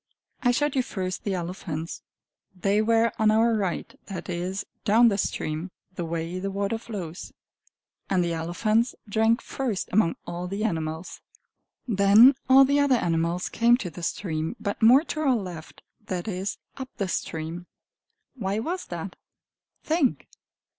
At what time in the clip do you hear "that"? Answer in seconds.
4.07-4.29, 16.07-16.27, 18.87-19.15